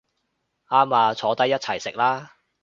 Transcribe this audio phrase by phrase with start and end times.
[0.67, 2.33] 啱吖，坐低一齊食啦